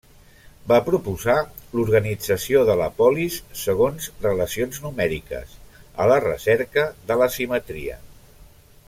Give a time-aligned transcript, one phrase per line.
[0.69, 1.33] Va proposar
[1.79, 5.53] l'organització de la polis segons relacions numèriques,
[6.03, 8.01] a la recerca de la simetria.